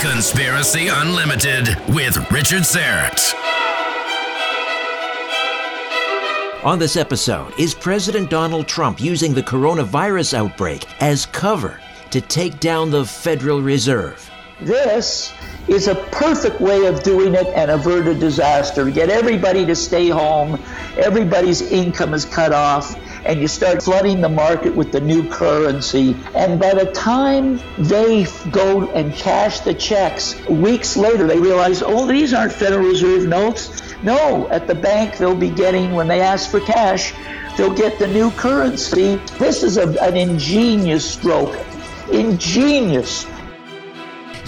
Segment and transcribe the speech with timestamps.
[0.00, 3.34] Conspiracy Unlimited with Richard Syrett.
[6.64, 12.58] On this episode, is President Donald Trump using the coronavirus outbreak as cover to take
[12.58, 14.28] down the Federal Reserve?
[14.60, 15.32] This
[15.68, 18.90] is a perfect way of doing it and avert a disaster.
[18.90, 20.60] Get everybody to stay home,
[20.96, 26.16] everybody's income is cut off, and you start flooding the market with the new currency.
[26.34, 32.06] And by the time they go and cash the checks, weeks later they realize, oh,
[32.06, 33.82] these aren't Federal Reserve notes.
[34.02, 37.12] No, at the bank they'll be getting, when they ask for cash,
[37.56, 39.16] they'll get the new currency.
[39.38, 41.58] This is a, an ingenious stroke.
[42.10, 43.26] Ingenious.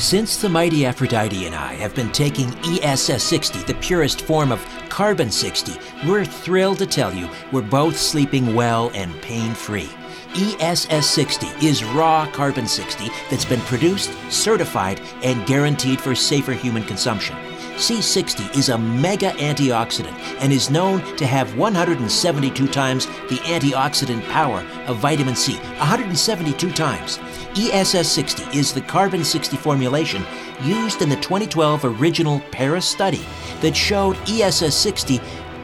[0.01, 4.67] Since the mighty Aphrodite and I have been taking ESS 60, the purest form of
[4.89, 5.73] carbon 60,
[6.07, 9.91] we're thrilled to tell you we're both sleeping well and pain free.
[10.35, 16.83] ESS 60 is raw carbon 60 that's been produced, certified, and guaranteed for safer human
[16.85, 17.37] consumption.
[17.81, 24.61] C60 is a mega antioxidant and is known to have 172 times the antioxidant power
[24.87, 25.55] of vitamin C.
[25.55, 27.19] 172 times.
[27.57, 30.23] ESS 60 is the carbon 60 formulation
[30.63, 33.25] used in the 2012 original Paris study
[33.63, 35.19] that showed ESS 60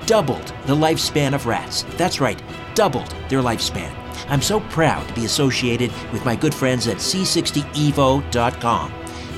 [0.06, 1.82] doubled the lifespan of rats.
[1.98, 2.42] That's right,
[2.74, 3.94] doubled their lifespan.
[4.28, 8.92] I'm so proud to be associated with my good friends at C60evo.com.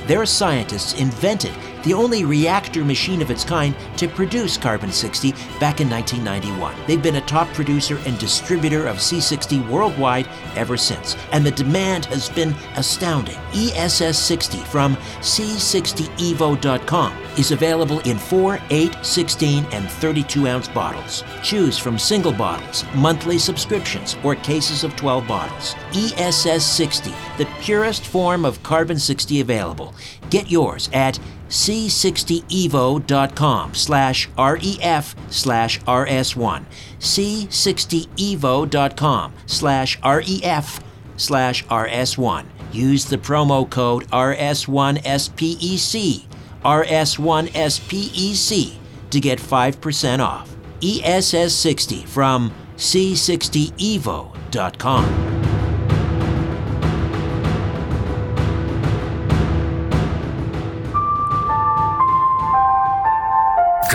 [0.07, 1.53] Their scientists invented
[1.83, 6.75] the only reactor machine of its kind to produce carbon 60 back in 1991.
[6.87, 12.05] They've been a top producer and distributor of C60 worldwide ever since, and the demand
[12.05, 13.37] has been astounding.
[13.53, 21.23] ESS 60 from C60evo.com is available in 4, 8, 16, and 32 ounce bottles.
[21.41, 25.75] Choose from single bottles, monthly subscriptions, or cases of 12 bottles.
[25.93, 29.93] ESS 60, the purest form of carbon 60 available.
[30.29, 31.19] Get yours at
[31.49, 36.63] c60evo.com slash ref slash rs1
[36.99, 40.79] c60evo.com slash ref
[41.17, 46.25] slash rs1 use the promo code rs1spec
[46.63, 50.55] rs1spec to get 5% off.
[50.81, 55.28] Ess60 from c60evo.com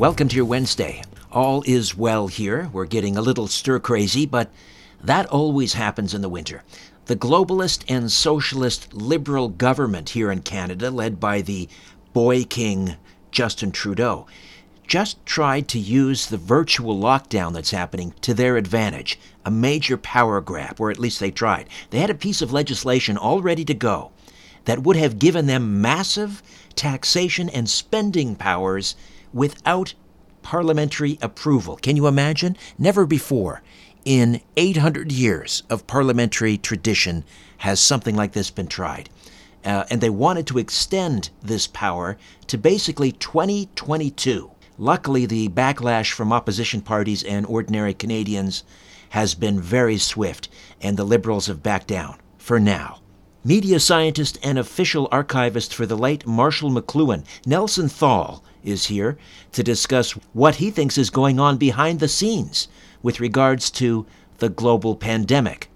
[0.00, 1.02] Welcome to your Wednesday.
[1.30, 2.70] All is well here.
[2.72, 4.50] We're getting a little stir crazy, but
[5.04, 6.62] that always happens in the winter.
[7.04, 11.68] The globalist and socialist liberal government here in Canada, led by the
[12.14, 12.96] boy king
[13.30, 14.26] Justin Trudeau,
[14.86, 20.40] just tried to use the virtual lockdown that's happening to their advantage, a major power
[20.40, 21.68] grab, or at least they tried.
[21.90, 24.12] They had a piece of legislation all ready to go
[24.64, 26.42] that would have given them massive
[26.74, 28.94] taxation and spending powers
[29.32, 29.94] without
[30.42, 31.76] parliamentary approval.
[31.76, 32.56] Can you imagine?
[32.78, 33.62] Never before
[34.04, 37.24] in 800 years of parliamentary tradition
[37.58, 39.10] has something like this been tried.
[39.64, 42.16] Uh, and they wanted to extend this power
[42.46, 44.50] to basically 2022.
[44.78, 48.64] Luckily, the backlash from opposition parties and ordinary Canadians
[49.10, 50.48] has been very swift,
[50.80, 52.99] and the Liberals have backed down for now.
[53.44, 59.16] Media scientist and official archivist for the late Marshall McLuhan, Nelson Thall, is here
[59.52, 62.68] to discuss what he thinks is going on behind the scenes
[63.02, 64.04] with regards to
[64.40, 65.70] the global pandemic.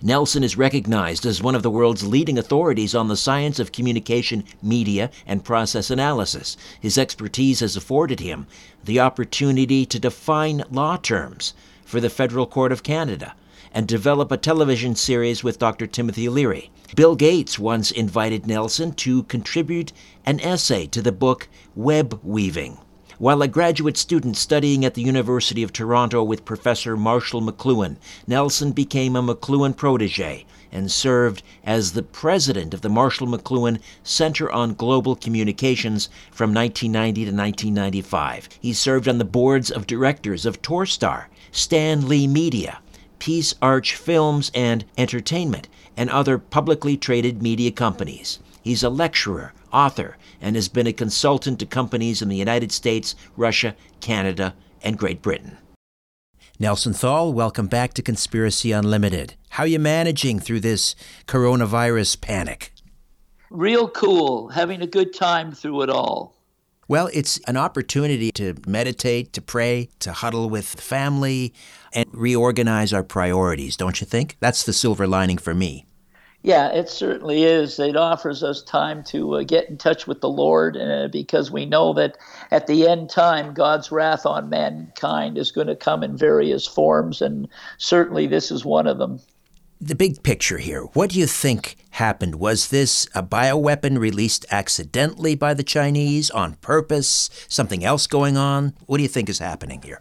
[0.00, 4.44] Nelson is recognized as one of the world's leading authorities on the science of communication,
[4.62, 6.56] media, and process analysis.
[6.80, 8.46] His expertise has afforded him
[8.84, 11.54] the opportunity to define law terms
[11.84, 13.34] for the Federal Court of Canada
[13.72, 15.86] and develop a television series with Dr.
[15.86, 16.70] Timothy Leary.
[16.94, 19.92] Bill Gates once invited Nelson to contribute
[20.24, 22.78] an essay to the book Webweaving.
[23.18, 27.96] While a graduate student studying at the University of Toronto with Professor Marshall McLuhan,
[28.28, 34.48] Nelson became a McLuhan protege and served as the president of the Marshall McLuhan Center
[34.52, 38.48] on Global Communications from 1990 to 1995.
[38.60, 42.78] He served on the boards of directors of Torstar, Stan Lee Media,
[43.18, 48.38] Peace Arch Films and Entertainment, and other publicly traded media companies.
[48.62, 53.14] He's a lecturer, author, and has been a consultant to companies in the United States,
[53.36, 55.56] Russia, Canada, and Great Britain.
[56.60, 59.34] Nelson Thall, welcome back to Conspiracy Unlimited.
[59.50, 62.72] How are you managing through this coronavirus panic?
[63.50, 66.34] Real cool, having a good time through it all.
[66.88, 71.52] Well, it's an opportunity to meditate, to pray, to huddle with family,
[71.92, 74.38] and reorganize our priorities, don't you think?
[74.40, 75.84] That's the silver lining for me.
[76.42, 77.78] Yeah, it certainly is.
[77.78, 81.66] It offers us time to uh, get in touch with the Lord uh, because we
[81.66, 82.16] know that
[82.50, 87.20] at the end time, God's wrath on mankind is going to come in various forms,
[87.20, 89.20] and certainly this is one of them.
[89.80, 92.34] The big picture here what do you think happened?
[92.34, 97.30] Was this a bioweapon released accidentally by the Chinese on purpose?
[97.46, 98.74] Something else going on?
[98.86, 100.00] What do you think is happening here?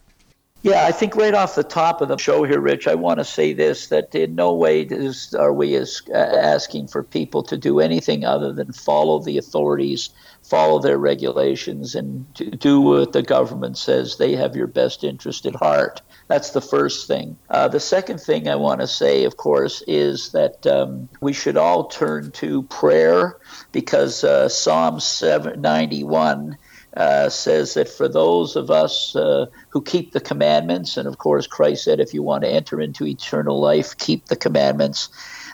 [0.63, 3.24] Yeah, I think right off the top of the show here, Rich, I want to
[3.24, 7.56] say this that in no way is, are we as, uh, asking for people to
[7.56, 10.09] do anything other than follow the authorities,
[10.49, 14.17] follow their regulations, and do what the government says.
[14.17, 16.01] They have your best interest at heart.
[16.27, 17.38] That's the first thing.
[17.49, 21.57] Uh, the second thing I want to say, of course, is that um, we should
[21.57, 23.38] all turn to prayer
[23.71, 26.57] because uh, Psalm 791
[26.97, 31.45] uh, says that for those of us uh, who keep the commandments, and of course,
[31.45, 35.09] Christ said, if you want to enter into eternal life, keep the commandments.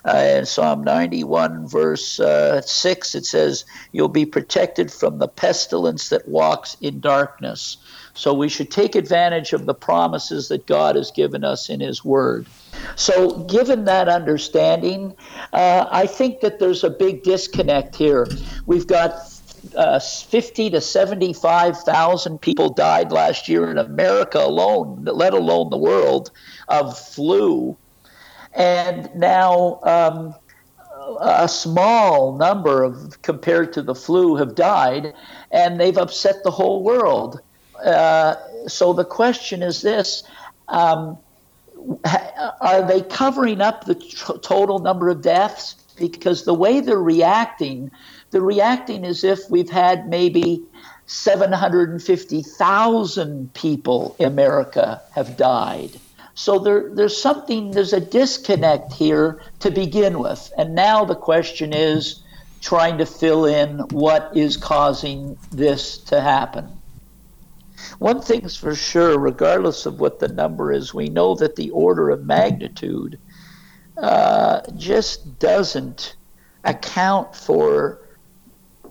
[0.05, 6.09] Uh, in Psalm 91, verse uh, 6, it says, You'll be protected from the pestilence
[6.09, 7.77] that walks in darkness.
[8.13, 12.03] So we should take advantage of the promises that God has given us in His
[12.03, 12.47] Word.
[12.95, 15.15] So, given that understanding,
[15.53, 18.35] uh, I think that there's a big disconnect here.
[18.65, 19.13] We've got
[19.75, 26.31] uh, 50 to 75,000 people died last year in America alone, let alone the world,
[26.67, 27.77] of flu.
[28.55, 30.35] And now um,
[31.19, 35.13] a small number of, compared to the flu, have died,
[35.51, 37.39] and they've upset the whole world.
[37.83, 38.35] Uh,
[38.67, 40.23] so the question is this.
[40.67, 41.17] Um,
[42.61, 45.75] are they covering up the t- total number of deaths?
[45.97, 47.91] Because the way they're reacting
[48.33, 50.61] they're reacting as if we've had maybe
[51.05, 55.91] 750,000 people in America have died.
[56.35, 60.51] So there, there's something, there's a disconnect here to begin with.
[60.57, 62.23] And now the question is
[62.61, 66.69] trying to fill in what is causing this to happen.
[67.99, 72.09] One thing's for sure, regardless of what the number is, we know that the order
[72.09, 73.19] of magnitude
[73.97, 76.15] uh, just doesn't
[76.63, 77.99] account for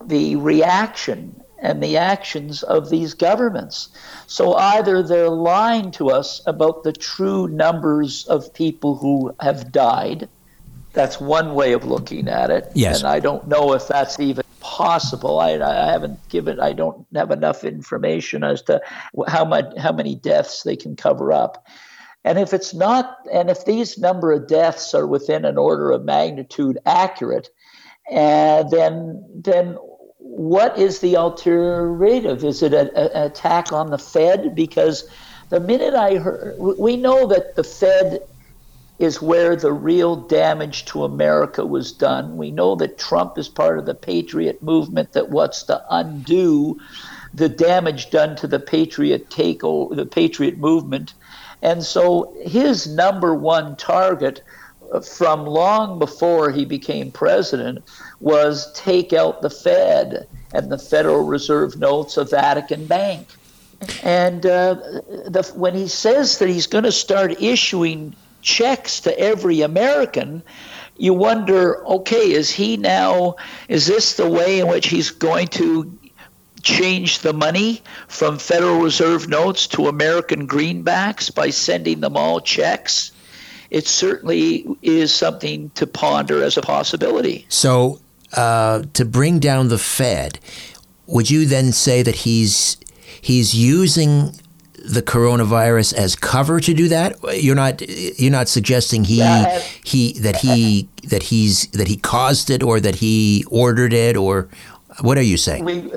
[0.04, 3.88] the reaction and the actions of these governments.
[4.26, 10.28] So either they're lying to us about the true numbers of people who have died.
[10.92, 12.70] That's one way of looking at it.
[12.74, 12.98] Yes.
[12.98, 15.38] And I don't know if that's even possible.
[15.38, 18.80] I, I haven't given, I don't have enough information as to
[19.28, 21.64] how much, how many deaths they can cover up.
[22.24, 26.04] And if it's not, and if these number of deaths are within an order of
[26.04, 27.50] magnitude accurate,
[28.10, 29.76] uh, then then
[30.22, 32.44] what is the alternative?
[32.44, 34.54] Is it an attack on the Fed?
[34.54, 35.08] Because
[35.50, 38.20] the minute I heard, we know that the Fed
[38.98, 42.36] is where the real damage to America was done.
[42.36, 46.78] We know that Trump is part of the patriot movement that wants to undo
[47.34, 51.14] the damage done to the patriot takeover, the patriot movement.
[51.62, 54.42] And so his number one target
[55.00, 57.82] from long before he became president
[58.20, 63.26] was take out the Fed and the Federal Reserve notes of Vatican Bank.
[64.02, 64.74] And uh,
[65.26, 70.42] the, when he says that he's going to start issuing checks to every American,
[70.96, 73.36] you wonder okay, is he now,
[73.68, 75.98] is this the way in which he's going to
[76.62, 83.11] change the money from Federal Reserve notes to American greenbacks by sending them all checks?
[83.72, 87.46] It certainly is something to ponder as a possibility.
[87.48, 88.00] So,
[88.34, 90.38] uh, to bring down the Fed,
[91.06, 92.76] would you then say that he's
[93.18, 94.38] he's using
[94.84, 97.16] the coronavirus as cover to do that?
[97.42, 97.80] You're not
[98.20, 102.78] you're not suggesting he yeah, he that he that he's that he caused it or
[102.78, 104.50] that he ordered it or
[105.00, 105.64] what are you saying?
[105.64, 105.90] We,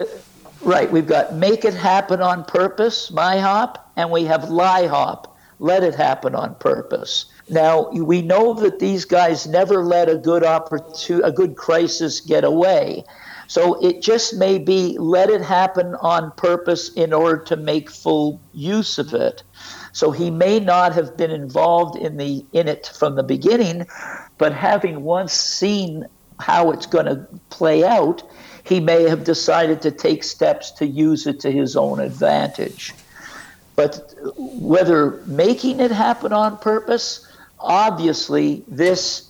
[0.61, 5.25] right, we've got make it happen on purpose, MIHOP, and we have LIHOP,
[5.59, 7.25] let it happen on purpose.
[7.49, 12.43] Now we know that these guys never let a good opportunity, a good crisis get
[12.43, 13.03] away.
[13.47, 18.41] So it just may be let it happen on purpose in order to make full
[18.53, 19.43] use of it.
[19.91, 23.85] So he may not have been involved in the in it from the beginning,
[24.37, 26.07] but having once seen
[26.39, 28.23] how it's going to play out,
[28.63, 32.93] he may have decided to take steps to use it to his own advantage.
[33.75, 37.27] But whether making it happen on purpose,
[37.65, 39.29] obviously this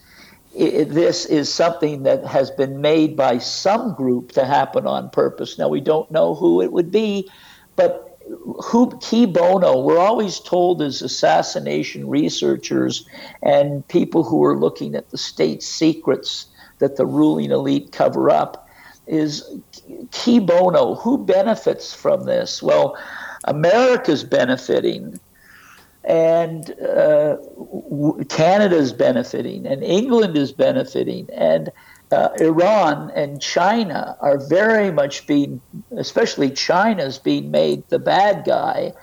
[0.58, 5.58] this is something that has been made by some group to happen on purpose.
[5.58, 7.30] Now, we don't know who it would be,
[7.75, 8.18] but
[8.63, 13.08] who cui bono we're always told as assassination researchers
[13.44, 16.48] and people who are looking at the state secrets
[16.80, 18.68] that the ruling elite cover up
[19.06, 19.44] is
[20.12, 22.98] cui bono who benefits from this well
[23.44, 25.20] america's benefiting
[26.05, 27.38] and uh,
[28.29, 31.71] Canada is benefiting, and England is benefiting, and
[32.12, 35.62] uh, Iran and China are very much being,
[35.97, 38.93] especially China's being made the bad guy,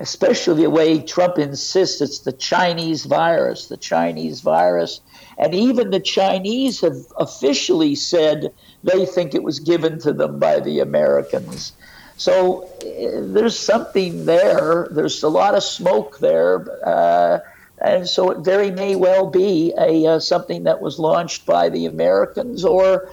[0.00, 5.00] especially the way Trump insists it's the Chinese virus, the Chinese virus.
[5.38, 10.58] And even the Chinese have officially said they think it was given to them by
[10.60, 11.72] the Americans.
[12.18, 14.88] So uh, there's something there.
[14.90, 16.66] There's a lot of smoke there.
[16.86, 17.40] Uh,
[17.80, 21.86] and so it very may well be a uh, something that was launched by the
[21.86, 23.08] Americans, or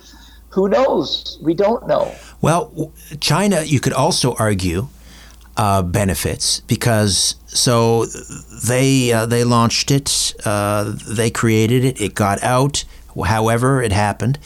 [0.49, 1.37] who knows?
[1.41, 2.13] We don't know.
[2.41, 4.87] Well, China, you could also argue,
[5.57, 8.05] uh, benefits because so
[8.67, 12.83] they uh, they launched it, uh, they created it, it got out.
[13.25, 14.39] However, it happened.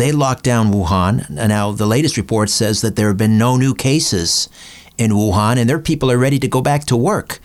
[0.00, 1.28] They locked down Wuhan.
[1.28, 4.48] Now, the latest report says that there have been no new cases
[4.96, 7.38] in Wuhan, and their people are ready to go back to work.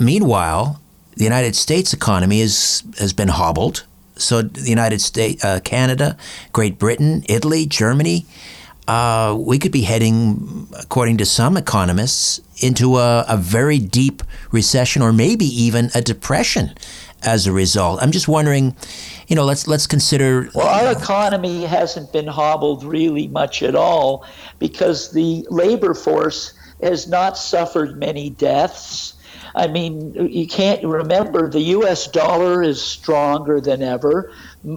[0.00, 0.80] Meanwhile,
[1.14, 3.84] the United States economy is, has been hobbled.
[4.16, 6.16] So, the United States, uh, Canada,
[6.52, 8.26] Great Britain, Italy, Germany,
[8.88, 15.02] uh, we could be heading, according to some economists, into a, a very deep recession
[15.02, 16.74] or maybe even a depression
[17.22, 18.02] as a result.
[18.02, 18.74] I'm just wondering,
[19.32, 20.50] you know, let's let's consider.
[20.54, 24.26] Well, our economy hasn't been hobbled really much at all
[24.58, 29.14] because the labor force has not suffered many deaths.
[29.54, 32.08] I mean, you can't remember the U.S.
[32.08, 34.30] dollar is stronger than ever.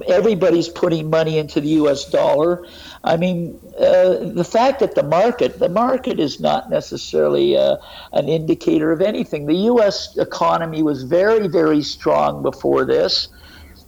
[0.08, 2.06] Everybody's putting money into the U.S.
[2.10, 2.66] dollar.
[3.04, 7.76] I mean, uh, the fact that the market, the market is not necessarily uh,
[8.14, 9.48] an indicator of anything.
[9.48, 10.16] The U.S.
[10.16, 13.28] economy was very, very strong before this.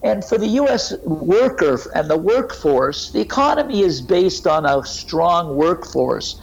[0.04, 0.94] And for the U.S.
[1.06, 6.40] worker and the workforce, the economy is based on a strong workforce.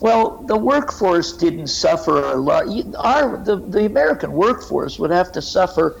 [0.00, 2.64] Well, the workforce didn't suffer a lot.
[2.98, 6.00] Our, the, the American workforce would have to suffer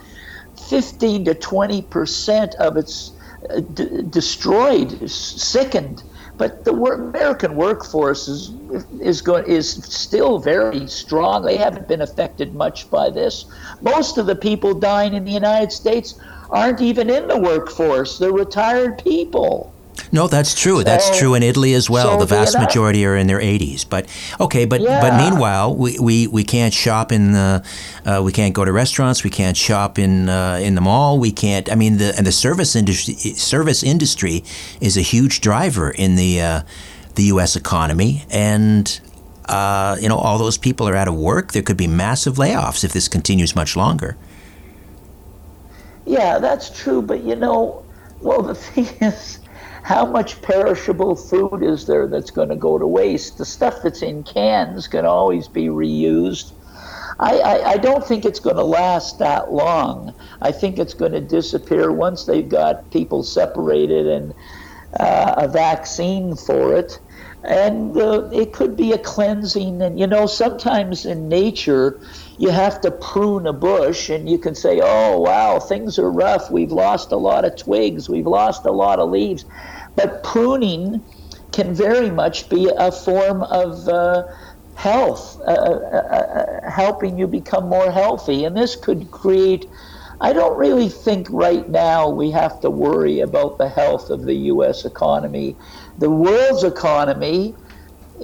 [0.56, 3.12] 15 to 20 percent of its
[3.50, 6.04] uh, d- destroyed, sickened.
[6.38, 8.54] But the wor- American workforce is
[9.00, 11.42] is going is still very strong.
[11.44, 13.44] They haven't been affected much by this.
[13.82, 16.14] Most of the people dying in the United States
[16.50, 18.18] aren't even in the workforce.
[18.18, 19.77] They're retired people.
[20.12, 20.78] No, that's true.
[20.78, 22.12] So, that's true in Italy as well.
[22.12, 23.84] So the vast majority are in their 80s.
[23.88, 24.06] But
[24.40, 25.00] okay, but yeah.
[25.00, 27.64] but meanwhile, we, we, we can't shop in the
[28.06, 29.24] uh, we can't go to restaurants.
[29.24, 31.18] We can't shop in uh, in the mall.
[31.18, 31.70] We can't.
[31.70, 34.44] I mean, the and the service industry service industry
[34.80, 36.40] is a huge driver in the.
[36.40, 36.62] Uh,
[37.18, 37.56] the U.S.
[37.56, 39.00] economy, and
[39.48, 41.52] uh, you know all those people are out of work.
[41.52, 44.16] There could be massive layoffs if this continues much longer.
[46.06, 47.02] Yeah, that's true.
[47.02, 47.84] But you know,
[48.22, 49.40] well, the thing is,
[49.88, 53.38] how much perishable food is there that's going to go to waste?
[53.38, 56.52] The stuff that's in cans can always be reused.
[57.18, 60.14] I, I, I don't think it's going to last that long.
[60.42, 64.34] I think it's going to disappear once they've got people separated and
[65.00, 67.00] uh, a vaccine for it.
[67.44, 69.80] And uh, it could be a cleansing.
[69.80, 71.98] And, you know, sometimes in nature,
[72.36, 76.50] you have to prune a bush and you can say, oh, wow, things are rough.
[76.50, 78.08] We've lost a lot of twigs.
[78.08, 79.46] We've lost a lot of leaves.
[79.98, 81.04] But pruning
[81.52, 83.88] can very much be a form of.
[83.88, 84.22] Uh,
[84.78, 88.44] health, uh, uh, uh, helping you become more healthy.
[88.44, 89.66] And this could create,
[90.20, 94.36] I don't really think right now we have to worry about the health of the
[94.52, 94.84] U.S.
[94.84, 95.58] economy.
[95.96, 97.56] The world's economy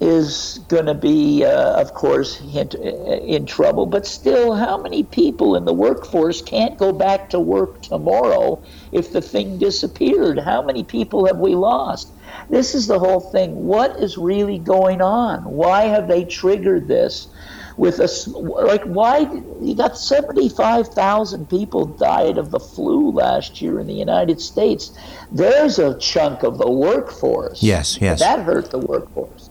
[0.01, 3.87] is going to be, uh, of course, in, in, trouble.
[3.87, 9.13] But still, how many people in the workforce can't go back to work tomorrow if
[9.13, 10.39] the thing disappeared?
[10.39, 12.09] How many people have we lost?
[12.51, 13.67] This is the whole thing.
[13.67, 15.45] What is really going on?
[15.45, 17.29] Why have they triggered this?
[17.77, 19.29] With a like, why
[19.61, 24.97] you got seventy-five thousand people died of the flu last year in the United States.
[25.33, 27.65] There's a chunk of the workforce.
[27.65, 28.21] Yes, yes.
[28.21, 29.44] That hurt the workforce.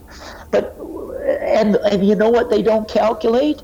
[1.54, 3.62] And and you know what they don't calculate?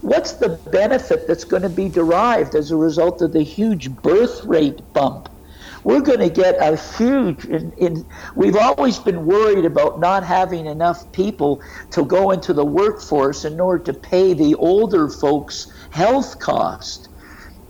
[0.00, 4.44] What's the benefit that's going to be derived as a result of the huge birth
[4.44, 5.28] rate bump?
[5.84, 7.44] we're going to get a huge.
[7.44, 11.60] In, in, we've always been worried about not having enough people
[11.90, 17.08] to go into the workforce in order to pay the older folks' health cost.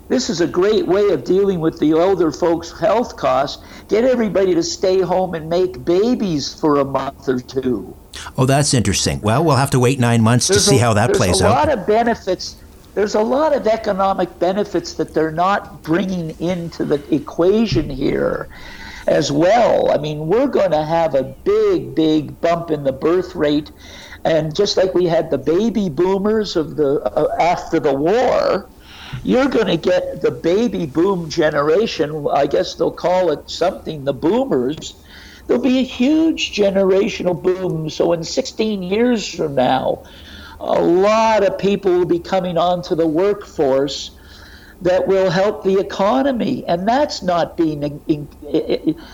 [0.08, 3.62] This is a great way of dealing with the older folks' health costs.
[3.88, 7.98] Get everybody to stay home and make babies for a month or two.
[8.36, 9.20] Oh, that's interesting.
[9.20, 11.48] Well, we'll have to wait nine months there's to see a, how that plays out.
[11.48, 12.56] There's a lot of benefits
[12.94, 18.48] there's a lot of economic benefits that they're not bringing into the equation here
[19.06, 19.90] as well.
[19.90, 23.70] I mean, we're going to have a big, big bump in the birth rate.
[24.24, 28.68] And just like we had the baby boomers of the uh, after the war,
[29.22, 32.26] you're going to get the baby boom generation.
[32.32, 34.94] I guess they'll call it something, the boomers.
[35.46, 37.90] There'll be a huge generational boom.
[37.90, 40.04] So in 16 years from now,
[40.60, 44.12] a lot of people will be coming onto the workforce
[44.82, 47.80] that will help the economy, and that's not being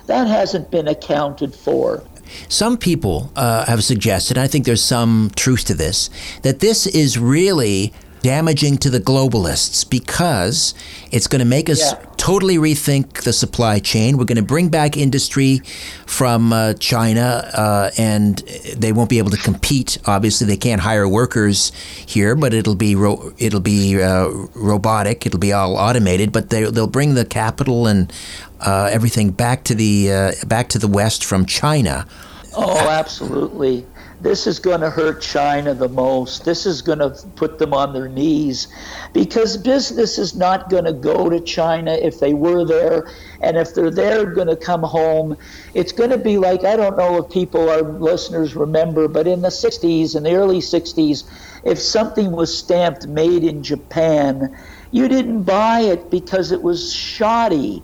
[0.06, 2.02] that hasn't been accounted for.
[2.48, 6.10] Some people uh, have suggested, I think there's some truth to this,
[6.42, 10.74] that this is really damaging to the globalists because
[11.10, 12.09] it's going to make us yeah.
[12.20, 14.18] Totally rethink the supply chain.
[14.18, 15.62] We're going to bring back industry
[16.04, 18.36] from uh, China, uh, and
[18.76, 19.96] they won't be able to compete.
[20.04, 21.72] Obviously, they can't hire workers
[22.04, 25.24] here, but it'll be ro- it'll be uh, robotic.
[25.24, 26.30] It'll be all automated.
[26.30, 28.12] But they they'll bring the capital and
[28.60, 32.06] uh, everything back to the uh, back to the West from China.
[32.54, 33.86] Oh, absolutely
[34.20, 36.44] this is going to hurt China the most.
[36.44, 38.68] This is going to put them on their knees
[39.14, 43.10] because business is not going to go to China if they were there.
[43.40, 45.36] And if they're there, going to come home.
[45.72, 49.40] It's going to be like I don't know if people, our listeners, remember, but in
[49.40, 51.24] the 60s, in the early 60s,
[51.64, 54.54] if something was stamped made in Japan,
[54.90, 57.82] you didn't buy it because it was shoddy.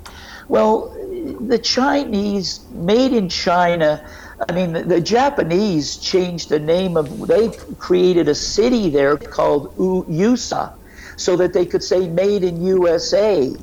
[0.48, 0.94] Well,
[1.40, 4.06] the Chinese, made in China,
[4.48, 9.74] I mean, the, the, Japanese changed the name of, they created a city there called
[9.76, 10.74] Yusa
[11.16, 13.54] so that they could say made in USA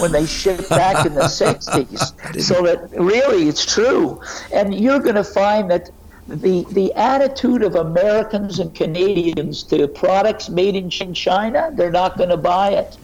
[0.00, 2.40] when they shipped back in the 60s.
[2.42, 4.20] So that really it's true.
[4.52, 5.90] And you're going to find that
[6.26, 12.28] the, the attitude of Americans and Canadians to products made in China, they're not going
[12.28, 12.98] to buy it.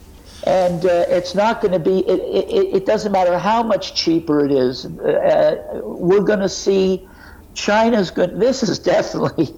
[0.45, 4.45] And uh, it's not going to be, it, it, it, doesn't matter how much cheaper
[4.45, 4.85] it is.
[4.85, 7.07] Uh, we're going to see
[7.55, 8.39] China's good.
[8.39, 9.55] This is definitely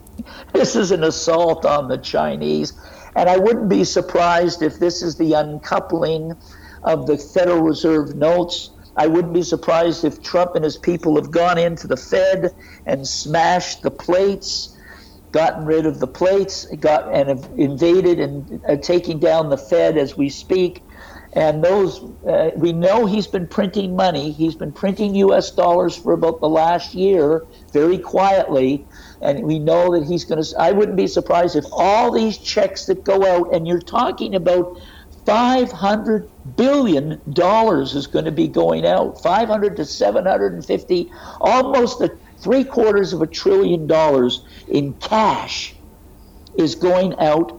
[0.52, 2.72] this is an assault on the Chinese,
[3.14, 6.34] and I wouldn't be surprised if this is the uncoupling
[6.82, 8.70] of the Federal Reserve notes.
[8.96, 12.54] I wouldn't be surprised if Trump and his people have gone into the Fed
[12.86, 14.76] and smashed the plates,
[15.30, 19.96] gotten rid of the plates, got and have invaded and are taking down the Fed
[19.96, 20.82] as we speak.
[21.34, 24.32] And those, uh, we know he's been printing money.
[24.32, 25.50] He's been printing U.S.
[25.50, 28.86] dollars for about the last year, very quietly.
[29.20, 30.54] And we know that he's going to.
[30.58, 34.78] I wouldn't be surprised if all these checks that go out, and you're talking about
[35.26, 41.10] 500 billion dollars is going to be going out 500 to 750
[41.42, 45.74] almost a three quarters of a trillion dollars in cash
[46.58, 47.52] is going out,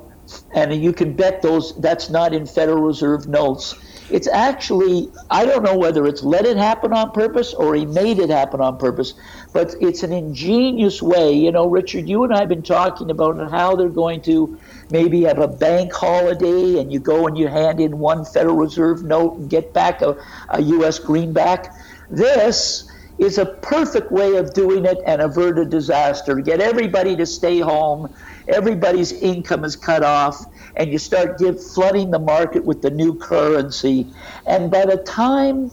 [0.54, 3.76] and you can bet those that's not in Federal Reserve notes.
[4.10, 8.20] It's actually, I don't know whether it's let it happen on purpose or he made
[8.20, 9.14] it happen on purpose,
[9.52, 11.34] but it's an ingenious way.
[11.34, 14.60] You know, Richard, you and I have been talking about how they're going to
[14.90, 19.04] maybe have a bank holiday and you go and you hand in one Federal Reserve
[19.04, 20.16] note and get back a,
[20.50, 21.00] a U.S.
[21.00, 21.74] greenback.
[22.10, 26.36] This is a perfect way of doing it and avert a disaster.
[26.40, 28.14] Get everybody to stay home.
[28.48, 30.44] Everybody's income is cut off,
[30.76, 34.08] and you start give, flooding the market with the new currency.
[34.48, 35.72] And by the time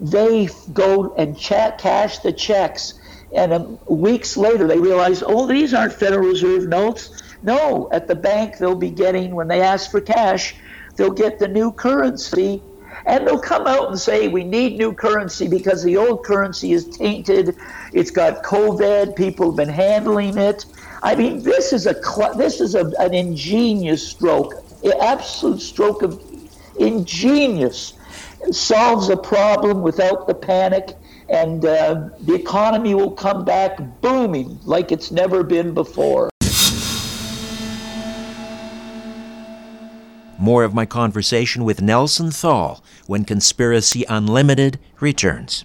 [0.00, 2.99] they go and cash the checks,
[3.34, 7.22] and um, weeks later they realize, oh, these aren't Federal Reserve notes.
[7.42, 10.54] No, at the bank they'll be getting, when they ask for cash,
[10.96, 12.62] they'll get the new currency
[13.06, 16.86] and they'll come out and say we need new currency because the old currency is
[16.88, 17.56] tainted.
[17.92, 19.16] It's got COVID.
[19.16, 20.66] People have been handling it.
[21.02, 21.94] I mean, this is a
[22.36, 24.54] this is a, an ingenious stroke,
[25.00, 26.22] absolute stroke of
[26.78, 27.94] ingenious.
[28.42, 30.94] It solves a problem without the panic,
[31.30, 36.28] and uh, the economy will come back booming like it's never been before.
[40.38, 45.64] More of my conversation with Nelson Thall when Conspiracy Unlimited returns.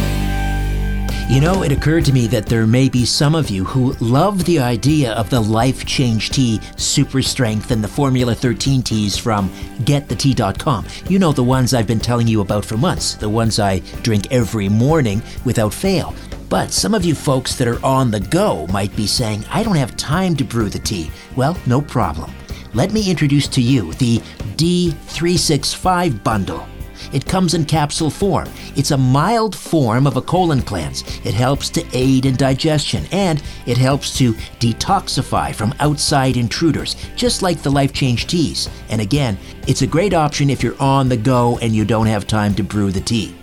[1.31, 4.43] You know, it occurred to me that there may be some of you who love
[4.43, 9.49] the idea of the Life Change Tea Super Strength and the Formula 13 teas from
[9.85, 10.85] GetTheTea.com.
[11.07, 14.29] You know, the ones I've been telling you about for months, the ones I drink
[14.29, 16.13] every morning without fail.
[16.49, 19.77] But some of you folks that are on the go might be saying, I don't
[19.77, 21.11] have time to brew the tea.
[21.37, 22.29] Well, no problem.
[22.73, 24.17] Let me introduce to you the
[24.57, 26.67] D365 bundle.
[27.13, 28.49] It comes in capsule form.
[28.75, 31.01] It's a mild form of a colon cleanse.
[31.25, 37.41] It helps to aid in digestion and it helps to detoxify from outside intruders, just
[37.41, 38.69] like the Life Change teas.
[38.89, 39.37] And again,
[39.67, 42.63] it's a great option if you're on the go and you don't have time to
[42.63, 43.35] brew the tea.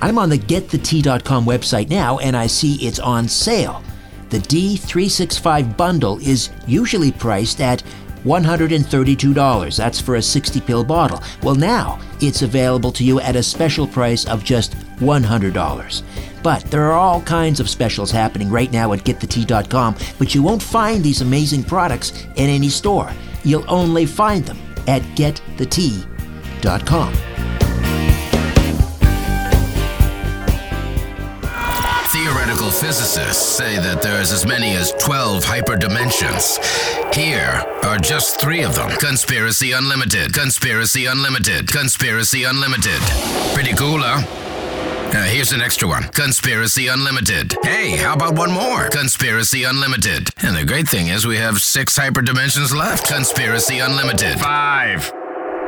[0.00, 3.82] I'm on the getthetea.com website now and I see it's on sale.
[4.30, 7.82] The D365 bundle is usually priced at
[8.24, 9.76] $132.
[9.76, 11.22] That's for a 60 pill bottle.
[11.42, 16.02] Well, now it's available to you at a special price of just $100.
[16.42, 20.62] But there are all kinds of specials happening right now at getthetea.com, but you won't
[20.62, 23.10] find these amazing products in any store.
[23.44, 27.33] You'll only find them at getthetea.com.
[32.80, 36.58] physicists say that there's as many as 12 hyperdimensions.
[37.14, 43.00] Here are just three of them Conspiracy Unlimited, Conspiracy Unlimited, Conspiracy Unlimited.
[43.54, 44.22] Pretty cool, huh?
[45.16, 47.56] Uh, here's an extra one Conspiracy Unlimited.
[47.62, 48.88] Hey, how about one more?
[48.88, 50.30] Conspiracy Unlimited.
[50.42, 53.06] And the great thing is, we have six hyperdimensions left.
[53.06, 54.40] Conspiracy Unlimited.
[54.40, 55.12] Five.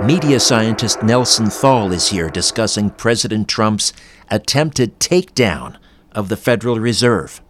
[0.02, 3.92] Media scientist Nelson Thall is here discussing President Trump's
[4.28, 5.76] attempted takedown
[6.16, 7.40] of the Federal Reserve.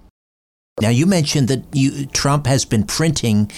[0.83, 3.50] Now, you mentioned that you, Trump has been printing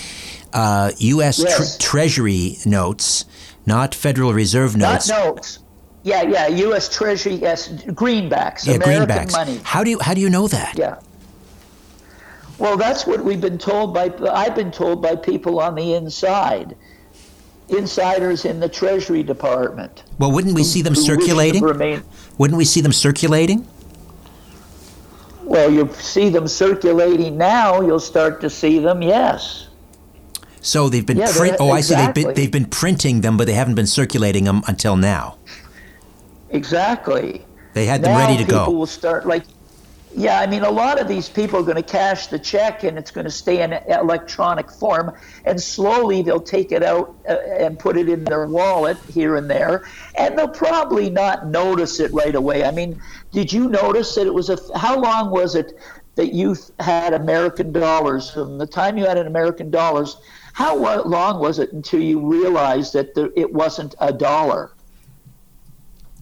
[0.53, 1.41] uh, U.S.
[1.41, 1.77] Yes.
[1.77, 3.25] tre- Treasury notes,
[3.67, 5.09] not Federal Reserve notes.
[5.09, 5.59] Not notes.
[6.05, 6.95] Yeah, yeah, U.S.
[6.95, 9.33] Treasury, yes, greenbacks, yeah, American greenbacks.
[9.33, 9.61] money.
[9.65, 10.79] How do you how do you know that?
[10.79, 11.01] Yeah.
[12.59, 14.13] Well, that's what we've been told by.
[14.33, 16.77] I've been told by people on the inside,
[17.69, 20.05] insiders in the Treasury Department.
[20.19, 21.63] Well, wouldn't we see them who wish to circulating?
[21.65, 22.05] remain-
[22.39, 23.67] Wouldn't we see them circulating?
[25.49, 27.81] Well, you see them circulating now.
[27.81, 29.01] You'll start to see them.
[29.01, 29.69] Yes.
[30.61, 31.57] So they've been Yeah, print.
[31.59, 31.95] Oh, I see.
[31.95, 35.39] They've been they've been printing them, but they haven't been circulating them until now.
[36.51, 37.47] Exactly.
[37.73, 38.71] They had them now ready to people go.
[38.73, 39.45] will start like
[40.15, 42.97] yeah i mean a lot of these people are going to cash the check and
[42.99, 47.79] it's going to stay in electronic form and slowly they'll take it out uh, and
[47.79, 52.35] put it in their wallet here and there and they'll probably not notice it right
[52.35, 52.65] away.
[52.65, 53.01] I mean
[53.33, 55.79] did you notice that it was a how long was it
[56.15, 58.31] that you had american dollars?
[58.31, 60.17] From the time you had an american dollars
[60.55, 64.73] how long was it until you realized that there, it wasn't a dollar?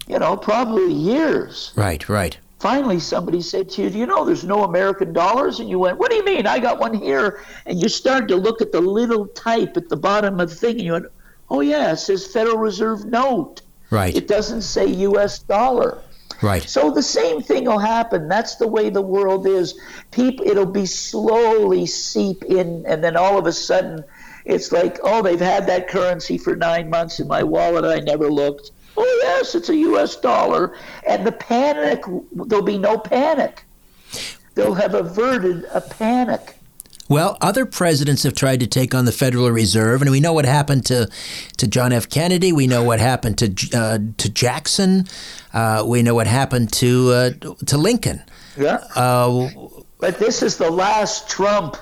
[0.07, 1.73] You know probably years.
[1.75, 2.37] Right, right.
[2.59, 5.61] Finally somebody said to you, Do you know there's no American dollars?
[5.61, 6.47] And you went, What do you mean?
[6.47, 7.45] I got one here.
[7.67, 10.77] And you started to look at the little type at the bottom of the thing,
[10.77, 11.07] and you went,
[11.49, 13.63] Oh, yeah, it says Federal Reserve note.
[13.91, 14.17] Right.
[14.17, 15.39] It doesn't say U.S.
[15.39, 16.03] dollar.
[16.43, 16.63] Right.
[16.63, 18.29] So the same thing will happen.
[18.29, 19.79] That's the way the world is.
[20.11, 24.05] People, it'll be slowly seep in, and then all of a sudden,
[24.45, 27.85] it's like, oh, they've had that currency for nine months in my wallet.
[27.85, 28.71] I never looked.
[28.97, 30.17] Oh yes, it's a U.S.
[30.17, 32.05] dollar, and the panic.
[32.33, 33.65] There'll be no panic.
[34.55, 36.57] They'll have averted a panic.
[37.09, 40.45] Well, other presidents have tried to take on the Federal Reserve, and we know what
[40.45, 41.09] happened to,
[41.57, 42.09] to John F.
[42.09, 42.53] Kennedy.
[42.53, 45.07] We know what happened to uh, to Jackson.
[45.53, 47.31] Uh, we know what happened to uh,
[47.67, 48.25] to Lincoln.
[48.57, 48.79] Yeah.
[48.95, 49.51] Uh,
[49.99, 51.77] but this is the last Trump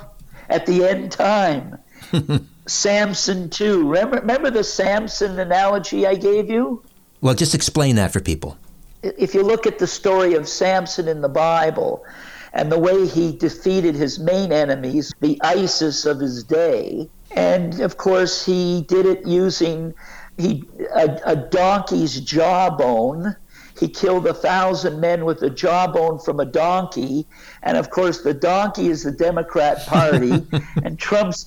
[0.50, 1.79] at the end time.
[2.66, 3.88] Samson too.
[3.88, 6.83] Remember, remember the Samson analogy I gave you?
[7.24, 8.58] Well, just explain that for people.
[9.02, 12.04] If you look at the story of Samson in the Bible,
[12.52, 17.08] and the way he defeated his main enemies, the ISIS of his day.
[17.34, 19.94] And of course, he did it using
[20.37, 23.34] he, a, a donkey's jawbone.
[23.80, 27.26] He killed a thousand men with a jawbone from a donkey.
[27.62, 30.46] And of course, the donkey is the Democrat Party,
[30.84, 31.44] and Trump's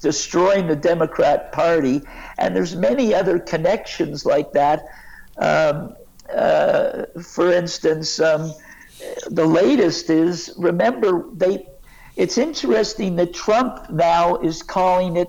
[0.00, 2.02] destroying the Democrat Party.
[2.36, 4.82] And there's many other connections like that.
[5.38, 5.94] Um,
[6.34, 8.52] uh, for instance, um,
[9.30, 11.66] the latest is remember they
[12.16, 15.28] it's interesting that Trump now is calling it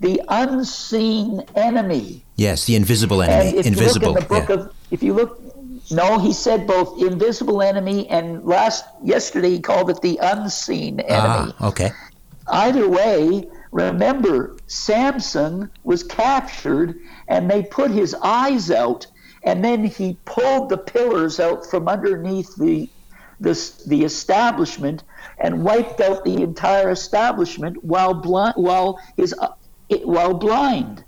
[0.00, 2.24] the unseen enemy.
[2.36, 3.58] Yes, the invisible enemy.
[3.58, 4.08] if invisible.
[4.08, 4.54] You look in the book yeah.
[4.54, 5.40] of, if you look,
[5.90, 11.52] no, he said both invisible enemy and last yesterday he called it the unseen enemy.
[11.58, 11.90] Ah, okay.
[12.48, 19.06] Either way, remember Samson was captured and they put his eyes out
[19.42, 22.88] and then he pulled the pillars out from underneath the
[23.40, 25.02] the, the establishment
[25.38, 29.34] and wiped out the entire establishment while blind, while his
[30.04, 31.04] while blind.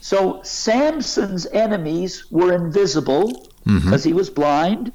[0.00, 3.78] So Samson's enemies were invisible mm-hmm.
[3.78, 4.92] because he was blind,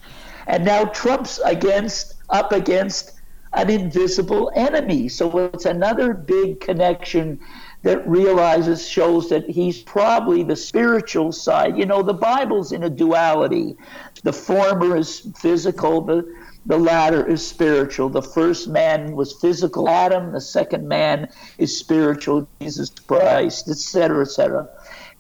[0.48, 3.12] and now Trump's against up against
[3.54, 5.10] an invisible enemy.
[5.10, 7.40] So it's another big connection
[7.86, 11.78] that realizes shows that he's probably the spiritual side.
[11.78, 13.78] You know, the Bible's in a duality.
[14.24, 18.10] The former is physical, the the latter is spiritual.
[18.10, 24.68] The first man was physical Adam, the second man is spiritual Jesus Christ, etc., etc.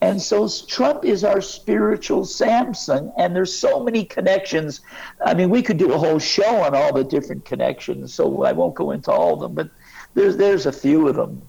[0.02, 4.82] And so Trump is our spiritual Samson, and there's so many connections.
[5.24, 8.54] I mean, we could do a whole show on all the different connections, so I
[8.54, 9.70] won't go into all of them, but
[10.16, 11.44] there's there's a few of them.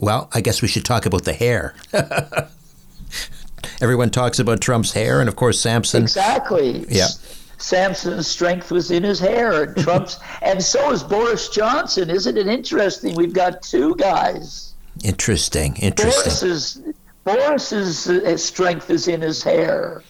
[0.00, 1.74] Well, I guess we should talk about the hair.
[3.82, 6.02] Everyone talks about Trump's hair, and of course, Samson.
[6.02, 6.86] Exactly.
[6.88, 7.08] Yeah.
[7.58, 12.08] Samson's strength was in his hair, and Trump's, and so is Boris Johnson.
[12.08, 13.14] Isn't it interesting?
[13.14, 14.72] We've got two guys.
[15.04, 15.76] Interesting.
[15.76, 16.22] Interesting.
[16.22, 16.82] Boris's
[17.24, 20.02] Boris's uh, strength is in his hair.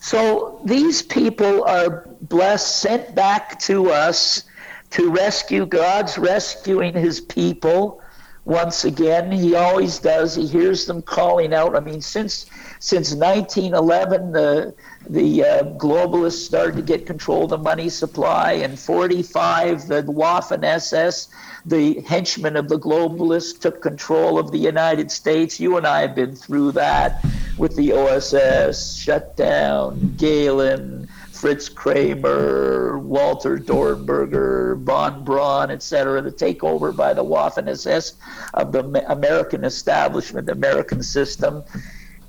[0.00, 4.42] So these people are blessed, sent back to us
[4.90, 5.66] to rescue.
[5.66, 8.00] God's rescuing His people
[8.44, 9.32] once again.
[9.32, 10.34] He always does.
[10.34, 11.76] He hears them calling out.
[11.76, 12.46] I mean, since
[12.78, 14.74] since 1911, the
[15.08, 18.52] the uh, globalists started to get control of the money supply.
[18.52, 21.28] In 45, the Waffen SS,
[21.66, 25.60] the henchmen of the globalists, took control of the United States.
[25.60, 27.24] You and I have been through that
[27.58, 31.03] with the OSS, shut down, Gehlen,
[31.44, 38.14] Fritz Kraemer, Walter Dornberger, von Braun, etc., the takeover by the Waffen SS
[38.54, 38.80] of the
[39.12, 41.62] American establishment, the American system,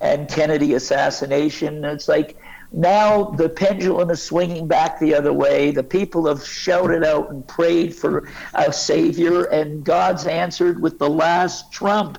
[0.02, 1.86] and Kennedy assassination.
[1.86, 2.36] It's like
[2.74, 5.72] now the pendulum is swinging back the other way.
[5.72, 11.10] The people have shouted out and prayed for a savior, and God's answered with the
[11.10, 12.18] last trump.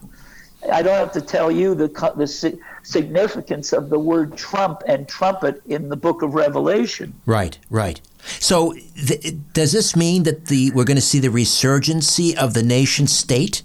[0.73, 5.61] I don't have to tell you the, the significance of the word trump and trumpet
[5.67, 7.13] in the book of Revelation.
[7.27, 8.01] Right, right.
[8.39, 8.75] So,
[9.07, 13.07] th- does this mean that the we're going to see the resurgency of the nation
[13.07, 13.63] state?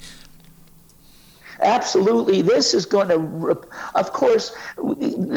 [1.61, 3.61] Absolutely, this is going to,
[3.93, 4.55] of course,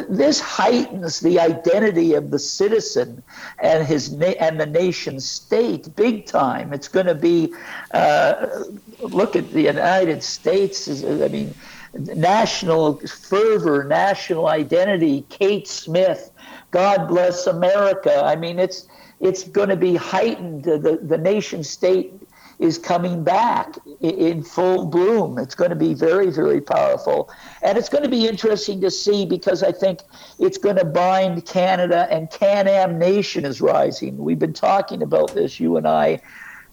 [0.08, 3.22] this heightens the identity of the citizen
[3.58, 6.72] and his na- and the nation state big time.
[6.72, 7.52] It's going to be,
[7.92, 8.64] uh,
[9.00, 10.88] look at the United States.
[11.04, 11.54] I mean,
[11.94, 15.24] national fervor, national identity.
[15.28, 16.30] Kate Smith,
[16.70, 18.22] God bless America.
[18.24, 18.88] I mean, it's
[19.20, 20.64] it's going to be heightened.
[20.64, 22.12] The the nation state
[22.58, 25.38] is coming back in full bloom.
[25.38, 27.30] It's going to be very, very powerful.
[27.62, 30.00] And it's going to be interesting to see because I think
[30.38, 34.16] it's going to bind Canada and Can Am Nation is rising.
[34.18, 36.20] We've been talking about this, you and I.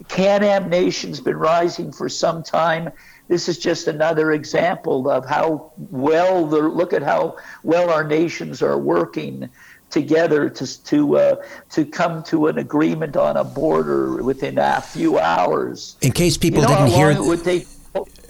[0.08, 2.90] Can Am Nation's been rising for some time.
[3.32, 8.62] This is just another example of how well the look at how well our nations
[8.62, 9.50] are working
[9.90, 11.36] together to to uh,
[11.70, 15.96] to come to an agreement on a border within a few hours.
[16.02, 17.68] In case people you know didn't hear, it would take.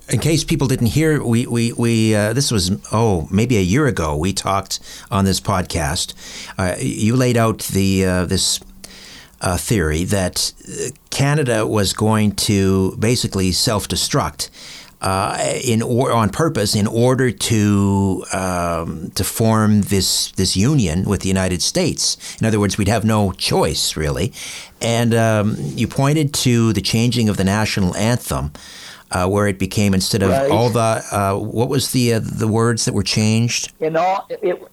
[0.09, 3.87] In case people didn't hear, we we, we uh, this was oh maybe a year
[3.87, 6.13] ago we talked on this podcast.
[6.59, 8.59] Uh, you laid out the uh, this
[9.41, 10.53] uh, theory that
[11.09, 14.51] Canada was going to basically self destruct
[15.01, 21.21] uh, in or on purpose in order to um, to form this this union with
[21.21, 22.37] the United States.
[22.39, 24.31] In other words, we'd have no choice really.
[24.79, 28.51] And um, you pointed to the changing of the national anthem.
[29.13, 30.49] Uh, where it became instead of right.
[30.49, 33.73] all the uh, what was the uh, the words that were changed?
[33.81, 34.63] In all it,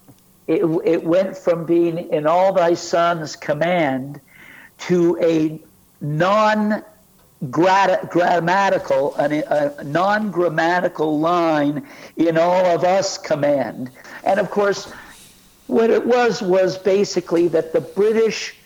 [0.47, 4.21] it it went from being in all thy sons command
[4.87, 5.61] to a
[5.99, 6.83] non
[7.49, 13.91] Grat- grammatical, a, a non grammatical line in all of us command.
[14.25, 14.91] And of course,
[15.67, 18.57] what it was was basically that the British,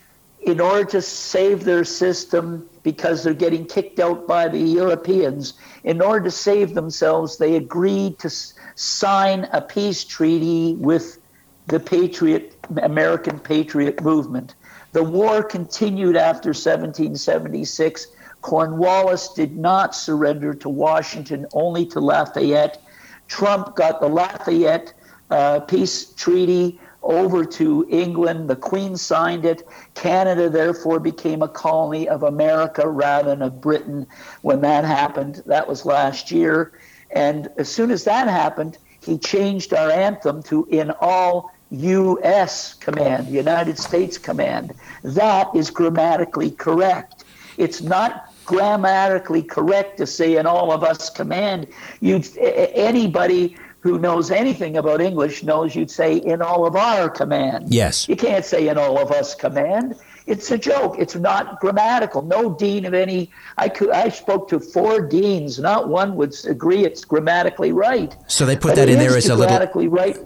[0.41, 6.01] in order to save their system, because they're getting kicked out by the Europeans, in
[6.01, 11.19] order to save themselves, they agreed to s- sign a peace treaty with
[11.67, 14.55] the Patriot, American Patriot movement.
[14.93, 18.07] The war continued after 1776
[18.43, 22.81] Cornwallis did not surrender to Washington, only to Lafayette.
[23.27, 24.93] Trump got the Lafayette
[25.31, 28.49] uh, peace treaty over to England.
[28.49, 29.67] The Queen signed it.
[29.95, 34.05] Canada, therefore, became a colony of America rather than of Britain
[34.41, 35.41] when that happened.
[35.45, 36.73] That was last year.
[37.11, 42.73] And as soon as that happened, he changed our anthem to In All U.S.
[42.75, 44.73] Command, United States Command.
[45.03, 47.23] That is grammatically correct.
[47.57, 51.67] It's not grammatically correct to say in all of us command.
[52.01, 57.73] You anybody who knows anything about English knows you'd say in all of our command.
[57.73, 58.07] Yes.
[58.07, 59.95] You can't say in all of us command.
[60.25, 60.95] It's a joke.
[60.97, 62.21] It's not grammatical.
[62.21, 63.29] No dean of any.
[63.57, 63.89] I could.
[63.89, 65.59] I spoke to four deans.
[65.59, 68.15] Not one would agree it's grammatically right.
[68.27, 69.47] So they put but that in there as a little.
[69.47, 70.17] Grammatically right.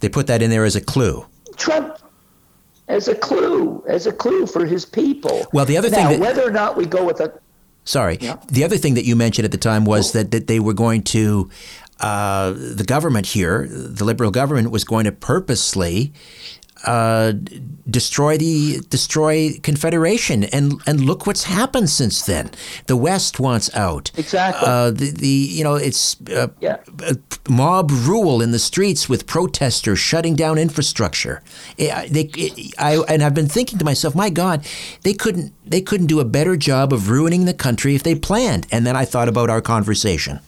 [0.00, 1.26] They put that in there as a clue.
[1.56, 1.98] Trump
[2.88, 5.46] as a clue, as a clue for his people.
[5.52, 7.32] Well, the other now, thing that whether or not we go with a
[7.84, 8.18] Sorry.
[8.20, 8.36] Yeah.
[8.48, 11.02] The other thing that you mentioned at the time was that, that they were going
[11.04, 11.50] to,
[12.00, 16.12] uh, the government here, the Liberal government, was going to purposely
[16.86, 17.32] uh,
[17.88, 22.50] destroy the destroy Confederation, and and look what's happened since then.
[22.86, 24.10] The West wants out.
[24.16, 24.68] Exactly.
[24.68, 26.78] Uh, the the you know it's uh, yeah.
[27.48, 31.42] mob rule in the streets with protesters shutting down infrastructure.
[31.76, 34.66] It, they, it, I and I've been thinking to myself, my God,
[35.02, 38.66] they couldn't they couldn't do a better job of ruining the country if they planned.
[38.70, 40.40] And then I thought about our conversation.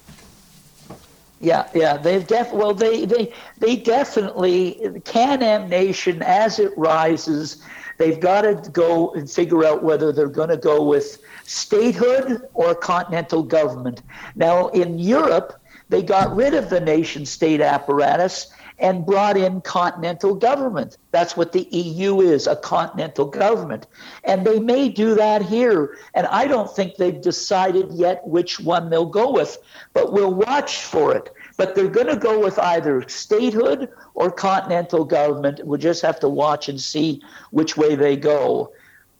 [1.40, 7.62] Yeah, yeah, they've def well they they they definitely Can-Am Nation as it rises,
[7.98, 12.74] they've got to go and figure out whether they're going to go with statehood or
[12.74, 14.02] continental government.
[14.34, 20.34] Now in Europe, they got rid of the nation state apparatus and brought in continental
[20.34, 20.98] government.
[21.10, 23.86] That's what the EU is, a continental government.
[24.24, 25.96] And they may do that here.
[26.14, 29.58] And I don't think they've decided yet which one they'll go with,
[29.94, 31.32] but we'll watch for it.
[31.56, 35.60] But they're going to go with either statehood or continental government.
[35.64, 38.72] We'll just have to watch and see which way they go.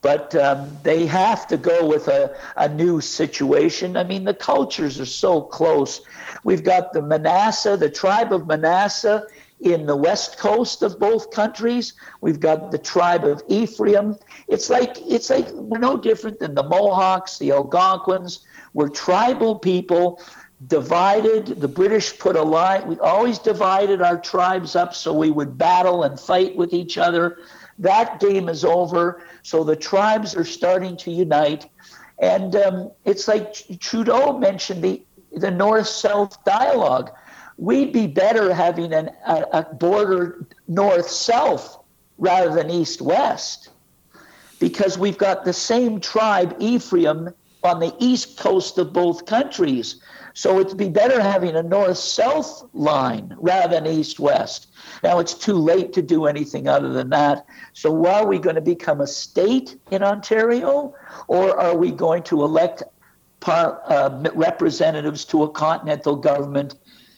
[0.03, 3.97] But um, they have to go with a, a new situation.
[3.97, 6.03] I mean, the cultures are so close.
[6.45, 9.27] We've got the Manasseh, the tribe of Manasseh
[9.61, 11.95] in the west coast of both countries.
[12.21, 14.17] We've got the tribe of Ephraim.
[14.49, 18.47] It's like it's like we're no different than the Mohawks, the Algonquins.
[18.75, 20.21] We're tribal people,
[20.67, 21.47] divided.
[21.61, 22.87] The British put a line.
[22.87, 27.39] We always divided our tribes up so we would battle and fight with each other.
[27.79, 29.23] That game is over.
[29.43, 31.69] So the tribes are starting to unite.
[32.19, 37.11] And um, it's like Trudeau mentioned the the North South dialogue
[37.57, 41.79] we'd be better having an, a, a border north south
[42.19, 43.71] rather than east west
[44.59, 47.31] because we've got the same tribe, Ephraim,
[47.63, 50.01] on the east coast of both countries.
[50.35, 54.69] So it'd be better having a north south line rather than east west.
[55.03, 57.47] Now it's too late to do anything other than that.
[57.73, 60.95] So are we going to become a state in Ontario
[61.29, 62.83] or are we going to elect
[63.41, 66.75] par, uh, representatives to a continental government.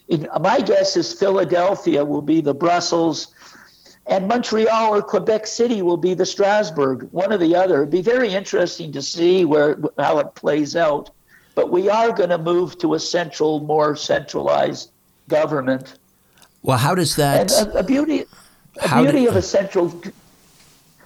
[0.09, 3.35] In, my guess is Philadelphia will be the Brussels,
[4.07, 7.83] and Montreal or Quebec City will be the Strasbourg, one or the other.
[7.83, 11.11] It'd be very interesting to see where how it plays out.
[11.55, 14.93] But we are going to move to a central, more centralized
[15.29, 15.99] government.
[16.63, 17.53] Well, how does that?
[17.53, 18.25] And uh, a, a beauty,
[18.83, 20.01] a beauty do, of a central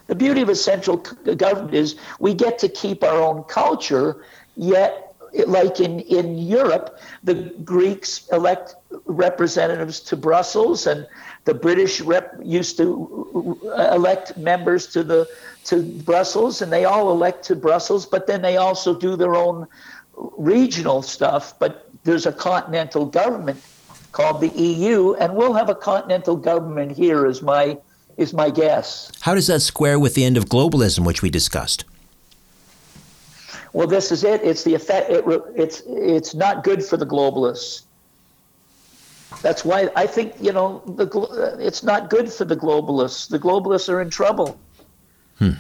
[0.07, 4.25] the beauty of a central government is we get to keep our own culture,
[4.57, 5.12] yet,
[5.47, 8.75] like in, in Europe, the Greeks elect
[9.07, 11.07] representatives to Brussels, and
[11.45, 15.29] the British rep used to uh, elect members to the
[15.65, 19.67] to Brussels, and they all elect to Brussels, but then they also do their own
[20.37, 21.59] regional stuff.
[21.59, 23.63] But there's a continental government
[24.13, 27.79] called the EU, and we'll have a continental government here, is my
[28.19, 29.11] is my guess.
[29.21, 31.85] How does that square with the end of globalism, which we discussed?
[33.73, 34.43] Well, this is it.
[34.43, 35.11] It's the effect.
[35.11, 35.25] It,
[35.57, 37.83] it's it's not good for the globalists.
[39.41, 43.29] That's why I think you know the it's not good for the globalists.
[43.29, 44.59] The globalists are in trouble.
[45.39, 45.53] Hmm.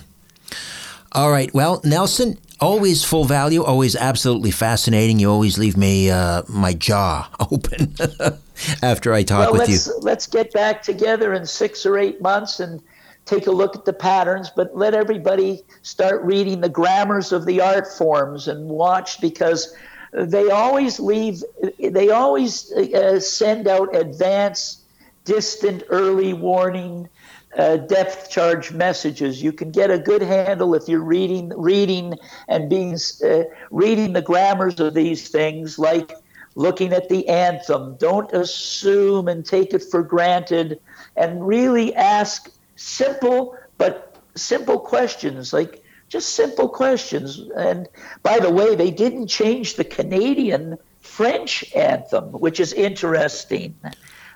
[1.12, 1.52] All right.
[1.52, 5.18] Well, Nelson, always full value, always absolutely fascinating.
[5.18, 7.94] You always leave me uh, my jaw open
[8.82, 9.98] after I talk well, with let's, you.
[10.00, 12.82] Let's get back together in six or eight months and
[13.24, 17.60] take a look at the patterns, but let everybody start reading the grammars of the
[17.60, 19.74] art forms and watch because
[20.12, 21.42] they always leave,
[21.78, 24.82] they always uh, send out advance,
[25.24, 27.08] distant, early warning.
[27.54, 29.42] Uh, depth charge messages.
[29.42, 32.14] You can get a good handle if you're reading, reading,
[32.48, 36.12] and being uh, reading the grammars of these things, like
[36.54, 37.96] looking at the anthem.
[37.98, 40.80] Don't assume and take it for granted,
[41.14, 42.50] and really ask
[42.82, 47.40] simple but simple questions, like just simple questions.
[47.56, 47.88] And
[48.22, 53.74] by the way, they didn't change the Canadian French anthem, which is interesting,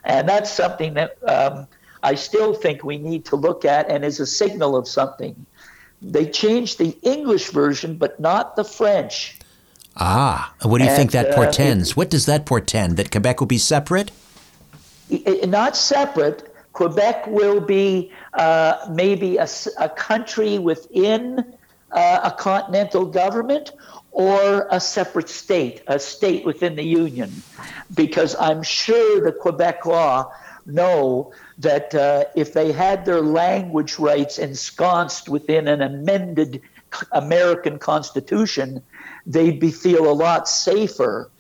[0.05, 1.67] and that's something that um,
[2.03, 5.47] I still think we need to look at, and is a signal of something.
[6.03, 9.39] They changed the English version, but not the French.
[9.97, 11.93] Ah, what do you and, think that uh, portends?
[11.93, 12.97] Uh, what does that portend?
[12.97, 14.11] That Quebec will be separate?
[15.47, 16.53] Not separate.
[16.77, 19.49] Quebec will be uh, maybe a,
[19.81, 21.39] a, country within
[21.91, 23.73] uh, a continental government
[24.11, 27.33] or a separate state, a state within the Union,
[27.95, 30.31] because I'm sure the Quebecois
[30.67, 36.61] know that uh, if they had their language rights ensconced within an amended
[37.11, 38.83] American Constitution,
[39.25, 41.31] they'd be feel a lot safer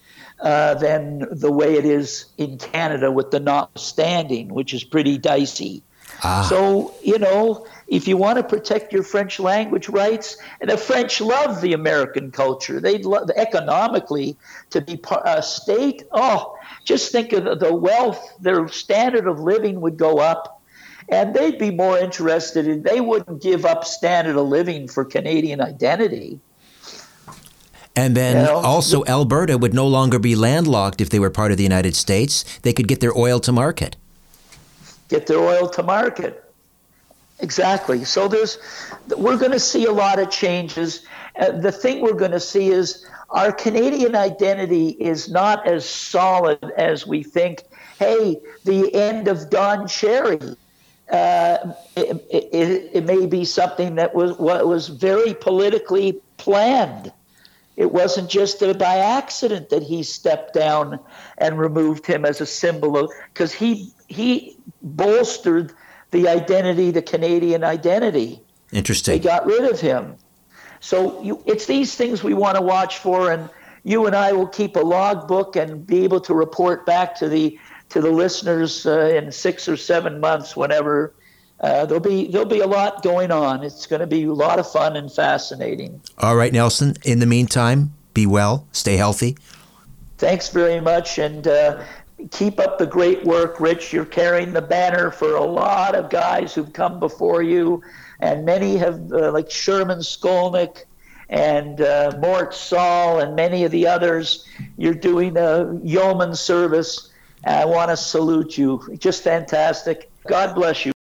[0.40, 5.82] uh, than the way it is in Canada with the notwithstanding, which is pretty dicey.
[6.22, 6.46] Ah.
[6.48, 11.20] So, you know, if you want to protect your French language rights, and the French
[11.20, 14.36] love the American culture, they love economically
[14.70, 16.04] to be a state.
[16.12, 20.62] Oh, just think of the wealth, their standard of living would go up,
[21.08, 25.60] and they'd be more interested in, they wouldn't give up standard of living for Canadian
[25.60, 26.40] identity.
[27.96, 31.62] And then also, Alberta would no longer be landlocked if they were part of the
[31.62, 32.44] United States.
[32.60, 33.96] They could get their oil to market.
[35.08, 36.44] Get their oil to market.
[37.40, 38.04] Exactly.
[38.04, 38.58] So there's,
[39.16, 41.06] we're going to see a lot of changes.
[41.38, 46.62] Uh, the thing we're going to see is our Canadian identity is not as solid
[46.76, 47.62] as we think.
[47.98, 50.38] Hey, the end of Don Cherry.
[51.10, 57.12] Uh, it, it, it, may be something that was what was very politically planned.
[57.76, 60.98] It wasn't just by accident that he stepped down
[61.36, 65.72] and removed him as a symbol of because he he bolstered
[66.10, 68.40] the identity, the Canadian identity.
[68.72, 69.12] Interesting.
[69.20, 70.16] They got rid of him.
[70.80, 73.50] So you, it's these things we want to watch for, and
[73.84, 77.58] you and I will keep a logbook and be able to report back to the
[77.90, 81.14] to the listeners uh, in six or seven months, whenever
[81.60, 83.62] uh, there'll be there'll be a lot going on.
[83.62, 86.00] It's going to be a lot of fun and fascinating.
[86.18, 86.96] All right, Nelson.
[87.04, 89.36] In the meantime, be well, stay healthy.
[90.18, 91.82] Thanks very much, and uh,
[92.30, 93.92] keep up the great work, Rich.
[93.92, 97.82] You're carrying the banner for a lot of guys who've come before you,
[98.20, 100.84] and many have, uh, like Sherman Skolnick
[101.28, 104.46] and uh, Mort Sahl, and many of the others.
[104.76, 107.10] You're doing a yeoman service.
[107.44, 108.96] I want to salute you.
[108.98, 110.10] Just fantastic.
[110.26, 110.95] God bless you.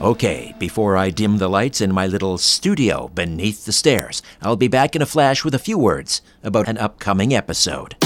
[0.00, 4.68] Okay, before I dim the lights in my little studio beneath the stairs, I'll be
[4.68, 7.96] back in a flash with a few words about an upcoming episode.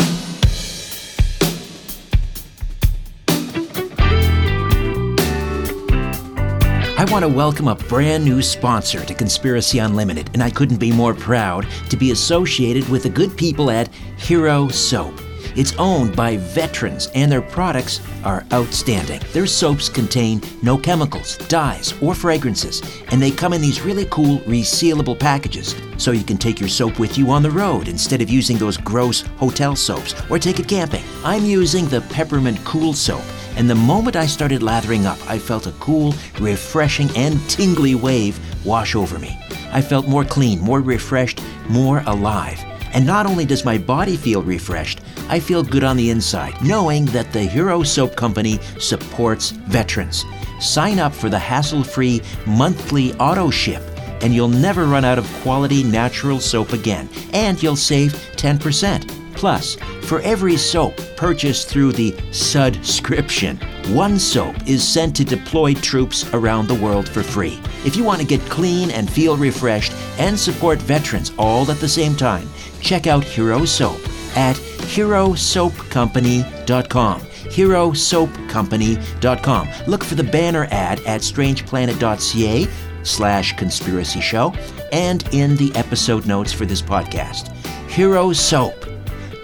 [6.96, 10.92] I want to welcome a brand new sponsor to Conspiracy Unlimited, and I couldn't be
[10.92, 15.21] more proud to be associated with the good people at Hero Soap.
[15.54, 19.20] It's owned by veterans, and their products are outstanding.
[19.32, 24.38] Their soaps contain no chemicals, dyes, or fragrances, and they come in these really cool
[24.40, 28.30] resealable packages so you can take your soap with you on the road instead of
[28.30, 31.04] using those gross hotel soaps or take it camping.
[31.24, 33.24] I'm using the Peppermint Cool Soap,
[33.56, 38.40] and the moment I started lathering up, I felt a cool, refreshing, and tingly wave
[38.64, 39.38] wash over me.
[39.70, 42.71] I felt more clean, more refreshed, more alive.
[42.92, 47.06] And not only does my body feel refreshed, I feel good on the inside, knowing
[47.06, 50.24] that the Hero Soap Company supports veterans.
[50.60, 53.82] Sign up for the hassle free monthly auto ship,
[54.22, 59.08] and you'll never run out of quality natural soap again, and you'll save 10%.
[59.34, 63.56] Plus, for every soap purchased through the subscription,
[63.88, 67.58] one soap is sent to deployed troops around the world for free.
[67.84, 71.88] If you want to get clean and feel refreshed and support veterans all at the
[71.88, 72.48] same time,
[72.82, 73.98] check out Hero Soap
[74.36, 77.20] at herosoapcompany.com.
[77.20, 79.68] Herosoapcompany.com.
[79.86, 82.68] Look for the banner ad at strangeplanet.ca
[83.02, 84.54] slash conspiracy show
[84.92, 87.48] and in the episode notes for this podcast.
[87.88, 88.86] Hero Soap.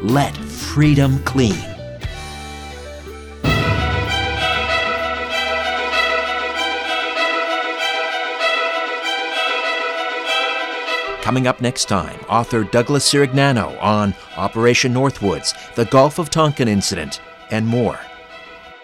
[0.00, 1.77] Let freedom clean.
[11.28, 17.20] Coming up next time, author Douglas Sirignano on Operation Northwoods, the Gulf of Tonkin incident,
[17.50, 18.00] and more.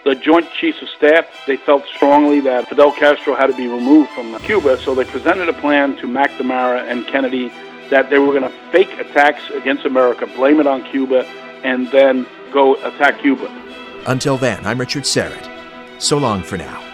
[0.04, 4.10] The Joint Chiefs of Staff, they felt strongly that Fidel Castro had to be removed
[4.10, 7.50] from Cuba, so they presented a plan to McNamara and Kennedy
[7.88, 11.24] that they were going to fake attacks against America, blame it on Cuba,
[11.62, 13.48] and then go attack Cuba.
[14.06, 15.48] Until then, I'm Richard Syrett.
[15.98, 16.93] So long for now.